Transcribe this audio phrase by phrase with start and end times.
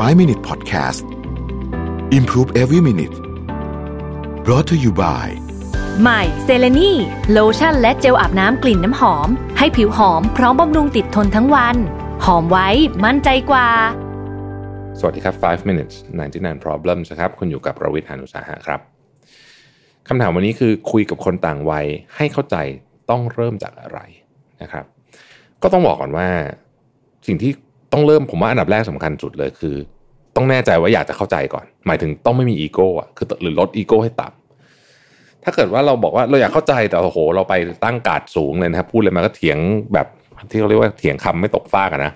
[0.00, 1.04] 5 Minute Podcast
[2.18, 3.14] Improve Every Minute
[4.44, 5.26] brought to you by
[6.00, 6.92] ใหม่เซเลนี
[7.32, 9.28] โลชั่นและเจลอาบน้ำกลิ่นน้ำหอม
[9.58, 11.76] ให้ผิวหอมพร้อมบำรุงติดทนทั้งวัน
[12.24, 12.68] หอมไว้
[13.04, 13.68] มั่นใจกว่า
[14.98, 15.94] สวัสดีครับ 5 minutes
[16.30, 18.80] 99 problems นะครับ คุณอยู่กับผมรวิศ หาญอุตสาหะครับ
[20.08, 21.86] คำถามวันนี้คือคุยกับคนต่างวัย
[22.16, 22.56] ให้เข้าใจ
[23.10, 23.98] ต้องเริ่มจากอะไร
[24.62, 24.84] นะครับ
[25.62, 26.28] ก็ต้องบอกก่อนว่า
[27.26, 27.52] สิ่งที่
[27.92, 29.74] ต้องเริ่มผมว่าอันดับแรกสำคัญสุดเลยคือ
[30.36, 39.58] ต้องแน่ใจว่าอยากจะเข้าใจก่อน หมายถึงต้องไม่มีอีโก้อะคือหรือลดอีโก้ให้ต่ำถ้าเกิดว่าเราบอกว่าเราอยากเข้าใจแต่โอ้โห เราไปตั้งการ์ดสูงเลยนะครับพูดเลยมาก็เถียง
[39.94, 40.06] แบบ
[40.50, 42.12] ที่เขาเรียกว่าเถียงคำไม่ตกฟากนะ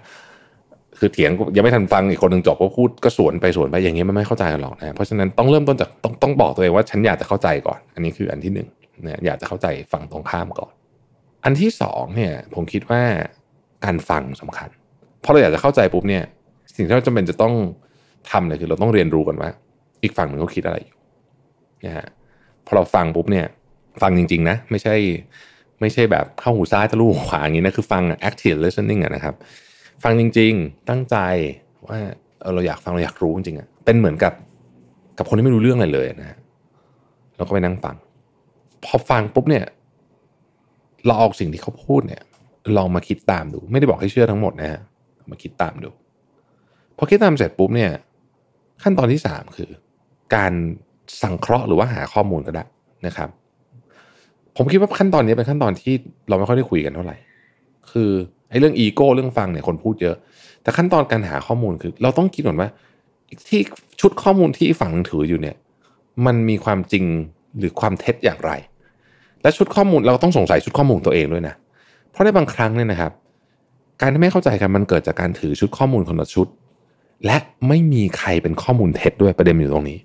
[0.99, 8.69] คือเถียงยังไม่ทันฟังอีกคนหนึ่งจบก็พูดก็สวนไปสวนไปอย่างเงี้มันไม่เข้าใจกันหรอกนะเพราะฉะนั้นต้องเริ่มต้นจากต้องต้องบอกตัวเองว่าฉันอยากจะเข้าใจก่อน อันนี้คืออันที่หนึ่ง
[9.05, 10.73] นะอยากจะเข้าใจฝั่งตรงข้ามก่อน
[11.45, 13.03] อันที่สองเนี่ยผมคิดว่า
[13.85, 14.71] การฟังสำคัญ
[15.27, 16.23] พอเราอยากจะเข้าใจปุ๊บเนี่ย
[16.75, 17.55] สิ่งที่เราจำเป็นจะต้อง
[18.31, 19.51] ทำเลยคือเราต้องเรียนรู้กันว่า
[20.03, 20.97] อีกฝั่งหนึ่งเขาคิดอะไรอยู่
[21.85, 22.07] นะฮะ
[22.67, 23.47] พอเราฟังปุ๊บเนี่ย
[24.03, 24.95] ฟังจริง ๆ นะ ไม่ใช่
[25.81, 29.35] ไม่ใช่แบบเข้าหูซ้ายทะลุขวาอย่างนี้นะคือฟัง active listening ะนะครับ
[30.03, 31.17] ฟังจริง ๆ ตั้งใจ
[31.89, 31.99] ว่า
[32.41, 34.33] เเราอยากฟังเราอยากรู้จริงๆอะเป็นเหมือนกับ
[35.19, 36.39] กับคนที่ไม่รู้เรื่องอะไรเลยนะฮะ
[37.37, 37.97] เราก็ไปนั่งฟัง
[38.85, 39.65] พอฟังปุ๊บเนี่ย
[41.07, 42.23] เราเอาสิ่งที่เขาพูดเนี่ย
[42.77, 44.81] ลองมาคิดตามดู ไม่ได้บอกให้เชื่อทั้งหมดนะฮะ
[45.31, 45.91] มาคิดตามดู
[46.97, 47.91] พอคิดตามเสร็จปุ๊บเนี่ย
[48.83, 49.71] ขั้นตอนที่สามคือ
[50.35, 50.53] การ
[51.23, 52.65] สังเคราะห์หรือว่าหาข้อมูลก็ได้
[53.07, 53.29] นะครับ
[54.57, 55.95] ผมคิดว่าขั้นตอนนี้เป็นขั้นตอนที่
[56.29, 57.17] เราไม่ค่อยได้คุยกันเท่าไหร่
[57.91, 58.11] คือ
[58.51, 60.17] ไอ้เรื่องอีโก้เรื่องฟังเนี่ยคนพูดเยอะ
[60.63, 62.69] แต่ขั้นตอนการหาข้อมูลคือ เราต้องคิดก่อนว่า
[63.49, 63.61] ที่
[64.01, 65.57] ชุดข้อมูลที่ฝั่งถืออยู่เนี่ย
[66.27, 67.05] มันมีความจริง
[67.59, 68.53] หรือความเท็จอย่างไร
[69.43, 71.55] และชุดข้อมูลเราต้องสงสัยชุดข้อมูลตัวเองด้วยนะ
[72.11, 73.13] เพราะในบางครั้งเนี่ยนะครับ
[74.01, 76.47] การที่ไม่เข้าใจกันมันเกิดจากการถือชุดข้อมูลคนละชุด
[77.27, 77.37] และ
[77.69, 79.99] ไม่มีใครเป็นข้อมูลเท็จด้วยประเด็นอยู่ตรงนี้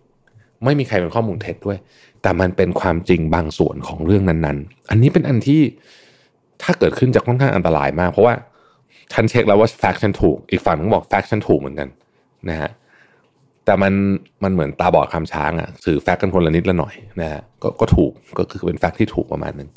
[0.64, 1.78] ไม่มีใครเป็นข้อมูลเท็จด้วย
[2.22, 5.62] แต่มันเป็นความจริงบางส่วนของเรื่องนั้นๆ อันนี้เป็นอันที่
[6.64, 8.36] ถ้าเกิดขึ้นจะค่อนข้างอันตรายมาก เพราะว่า
[9.14, 11.90] ฉันเช็คแล้วว่า fact ฉันถูก อีกฝั่งนึงบอก fact ฉันถูกเหมือนกัน
[12.50, 12.72] นะฮะ
[13.66, 13.94] แต่มัน
[14.44, 19.70] มันเหมือนตาบอดคลำช้างอะ่ะถือ fact กันคนละนิดละหน่อยนะฮะก็ก็ถูกก็คือเป็น fact ที่ถูกประมาณนึง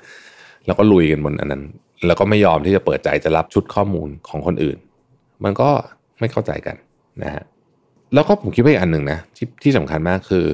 [0.67, 1.63] แล้วก็ลุยกันบนอันนั้น
[2.09, 4.79] แล้วก็ไม่ยอมที่จะเปิดใจจะรับชุดข้อมูลของคนอื่น
[5.45, 5.71] มันก็
[6.21, 6.77] ไม่เข้าใจกัน
[7.23, 7.45] นะฮะ
[8.15, 10.45] แล้วก็ผมคิดว่าอีกอันหนึ่งนะที่ที่สำคัญมากคือ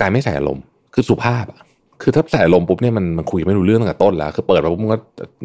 [0.00, 0.64] การไม่ใส่อารมณ์
[0.94, 1.60] คือสุภาพอะ
[2.02, 4.98] คือถ้าใส่อารมณ์ปุ๊บเนี่ยมันมันคุยไม่รู้เรื่องตั้งแต่ต้นแล้ว คือเปิดมาปุ๊บมันก็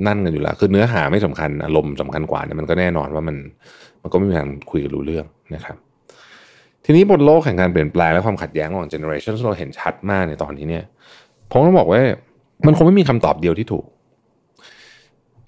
[0.07, 3.35] นั่นกันอยู่แล้ว คือเนื้อหาไม่สำคัญอารมณ์สำคัญกว่าเนี่ยมันก็แน่นอนว่ามัน
[4.01, 5.25] มันก็ไม่มีทางคุยรู้เรื่อง
[5.55, 5.77] นะครับ
[6.85, 10.83] ทีนี้บนโลกแห่งการเปลี่ยนแปลงและความขัดแย้งระหว่างเจเนอเรชันเราเห็นชัดมากในตอนนี้เนี่ย
[11.51, 12.01] ผมต้องบอกว่า
[12.65, 13.85] มันคงไม่มีคำตอบเดียวที่ถูก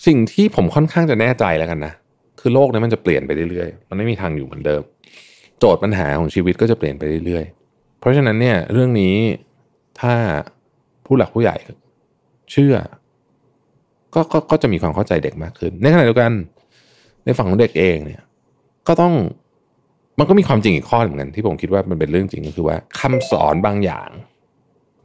[0.05, 1.93] สิ่งที่ผมค่อนข้างจะแน่ใจแล้วกันนะ
[2.39, 4.81] คือโลกนี้มันจะเปลี่ยนไปเรื่อยๆ มันไม่มีทางอยู่เหมือนเดิม
[5.59, 9.15] โจทย์ปัญหาของชีวิตก็จะเปลี่ยนไปเรื่อยๆ เพราะฉะนั้นเนี่ยเรื่องนี้
[9.99, 10.13] ถ้า
[11.05, 11.55] ผู้หลักผู้ใหญ่
[12.51, 12.75] เชื่อ
[14.13, 16.31] ก็ก็ก็จะมีความเข้าใจเด็กมากขึ้น ในขณะเดียวกัน
[17.25, 18.21] ในฝั่งของเด็กเองเนี่ย
[18.87, 19.13] ก็ต้อง
[20.19, 24.09] มันก็มีความจริงอีกข้อเหมือนกันที่ผมคิดว่ามันเป็นเรื่องจริงก็คือว่าคำสอนบางอย่าง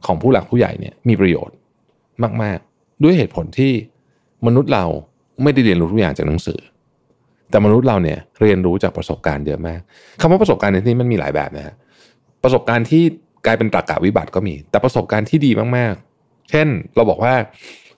[0.05, 1.57] ของผู้หลักผู้ใหญ่เนี่ยมีประโยชน์
[2.43, 3.71] มาก ๆ ด้วยเหตุผลที่
[4.47, 4.85] มนุษย์เรา
[5.43, 6.59] ไม่ได้เรียนรู้ทุกอย่างจากหนังสือ
[7.49, 9.79] แต่มนุษย์เราเนี่ยเรียนรู้จากประสบการณ์เยอะมาก
[10.21, 11.75] คำว่าประสบการณ์ในที่นี้มันมีหลายแบบนะฮะ
[12.43, 13.03] ประสบการณ์ที่
[13.45, 17.33] กลายเป็นตรรกะวิบัติก็มี แต่ประสบการณ์ที่ดีมากๆ เช่นเราบอกว่า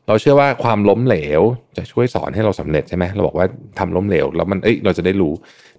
[0.07, 1.41] เราเชื่อว่าความล้มเหลว
[1.77, 3.45] จะช่วยสอนให้เราสำเร็จใช่ไหมเราบอกว่า
[3.79, 5.33] ทำล้มเหลวแล้วมันเอ้ยเราจะได้รู้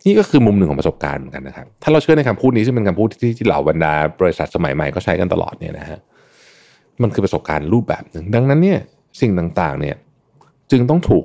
[0.07, 5.99] นี่ก็คือมุมหนึ่งของประสบการณ์เหมือนกันนะครับ ถ้าเราเชื่อในคำพูดนี้ซึ่งเป็นคำพูดที่ที่เหล่าบรรดาบริษัทสมัยใหม่ก็ใช้กันตลอดเนี่ยนะฮะ
[7.03, 8.79] มันคือประสบการณ์รูปแบบหนึ่งดังนั้นเนี่ย
[9.21, 9.97] สิ่งต่างๆเนี่ย
[10.73, 11.25] จึงต้องถูก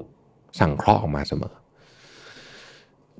[0.59, 1.53] สั่งเคราะห์ออกมาเสมอ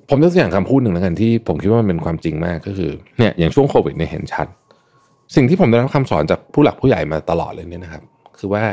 [0.08, 4.46] ผมยกตัวอย่างคำพูดหนึ่งแล้วกันที่ผมคิดว่ามันเป็นความจริงมากก็คือเนี่ยอย่างช่วงโควิดเนี่ยเห็นชัด
[5.34, 8.02] สิ่งที่ผมได้รับคำสอนจากผู้หลักผู้ใหญ่มาตลอดเลยเนี่ยนะครับ
[8.38, 8.64] คือว่า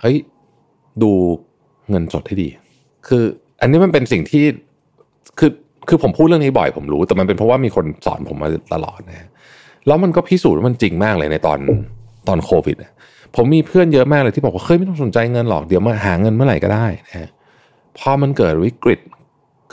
[0.00, 0.16] เฮ้ย
[1.02, 1.10] ดู
[1.90, 2.48] เงินสดให้ดี
[3.08, 3.22] คือ
[3.60, 4.44] อันนี้มันเป็นสิ่งที่
[5.38, 5.50] คือ
[5.88, 9.28] คือผมพูดเรื่องนี้บ่อยผมรู้ แต่มันเป็นเพราะว่ามีคนสอนผมมาตลอดนะ
[9.86, 11.58] แล้วมันก็พิสูจน์ว่ามันจริงมากเลยในตอน
[12.28, 12.76] ตอนโควิด
[13.34, 17.30] ผมมีเพื่อนเยอะมากเลยที่บอกว่าเคยไม่ต้องสนใจเงินหรอกเดี๋ยวมาหาเงินเมื่อไหร่ก็ได้นะ
[17.98, 19.00] พอมันเกิดวิกฤต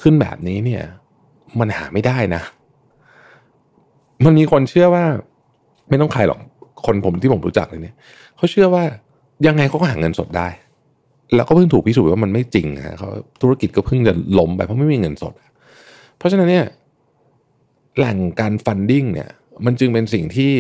[0.01, 0.83] ขึ้นแบบนี้เนี่ย
[1.59, 2.41] มันหาไม่ได้นะ
[4.25, 5.05] มันมีคนเชื่อว่า
[5.89, 6.39] ไม่ต้องใครหรอก
[6.85, 7.95] คนผมที่ผมรู้จักเลยเนี่ย
[8.38, 8.83] เขาเชื่อว่า
[9.47, 10.47] ยังไงเขาก็หาเงินสดได้
[11.35, 13.09] แล้วก็เพิ่งถูกพิสูจน์ว่ามันไม่จริงฮะเขา
[13.41, 15.33] ธุรกิจก็เพิ่งจะล้มไปเพราะไม่มีเงินสด
[16.17, 16.65] เพราะฉะนั้นเนี่ย
[17.97, 19.29] แหล่งการฟันดิ้งเนี่ย
[19.65, 20.51] มันจึงเป็นสิ่งที่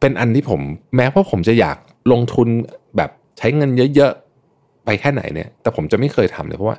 [0.00, 0.60] เป็นอันที่ผม
[0.96, 1.76] แม้ว่าผมจะอยาก
[2.12, 2.48] ลงทุน
[2.96, 6.78] แบบใช้เงินเยอะๆ ไปแค่ไหนเนี่ย แต่ผมจะไม่เคยทำเลยเพราะว่า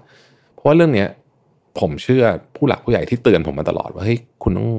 [0.54, 1.10] เพราะว่าเรื่องเนี้ย
[1.80, 2.24] ผมเชื่อ
[2.56, 4.70] ผู้หลักผู้ใหญ่ที่เตือนผมมาตลอดว่าเฮ้ยคุณต้อง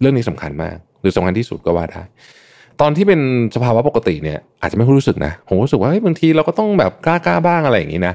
[0.00, 2.02] เรื่องนี้สำคัญมาก หรือสำคัญที่สุดก็ว่าได้
[2.80, 3.20] ตอนที่เป็น
[3.54, 8.14] สภาวะปกติเนี่ย อาจจะไม่รู้สึกนะผมรู้สึกว่าเฮ้ยบางทีเราก็ต้องแบบกล้าๆบ้างอะไรอย่างนี้นะ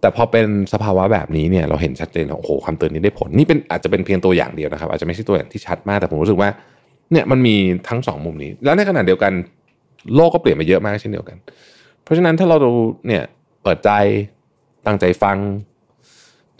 [0.00, 6.50] แต่พอเป็นสภาวะแบบนี้เนี่ยเราเห็นชัดเจนโอ้โหคำเตือนนี้ได้ผลนี่เป็นอาจจะเป็นเพียงตัวอย่างเดียวนะครับ อาจจะไม่ใช่ตัวอย่างที่ชัดมากแต่ผมรู้สึกว่า
[7.12, 7.56] เนี่ยมันมี
[7.88, 9.32] ทั้งสองมุมนี้ แล้วในขณะเดียวกัน
[10.14, 11.36] โลกก็เปลี่ยนไปเยอะมากเช่นเดียวกัน
[12.02, 12.56] เพราะฉะนั้นถ้าเรา
[13.06, 13.24] เนี่ย
[13.62, 13.90] เปิดใจ
[14.86, 15.36] ตั้งใจฟัง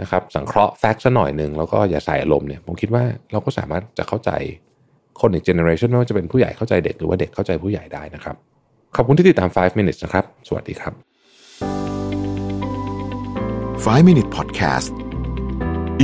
[0.00, 4.30] นะครับสังเคราะห์แฟกต์ซะหน่อยหนึ่งแล้วก็อย่าใส่อารมณ์เนี่ยผมคิดว่าเราก็สามารถจะเข้าใจ
[5.20, 8.36] คนอีกเจเนอเรชันไม่ว่าจะเป็นผู้ใหญ่เข้าใจเด็กหรือว่าเด็กเข้าใจผู้ใหญ่ได้นะครับ
[8.96, 10.92] ขอบคุณที่ติดตาม 5 minutes นะครับ สวัสดีครับ
[13.84, 14.90] 5 Minute Podcast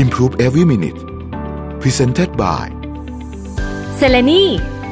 [0.03, 1.01] Improve Every Minute
[1.83, 2.67] Presented by
[3.97, 4.43] เซเลนี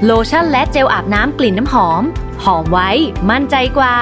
[0.04, 2.02] โลชั่นและเจลอาบน้ำกลิ่นน้ำหอม
[2.44, 2.90] หอมไว้
[3.30, 3.94] มั่นใจกว่า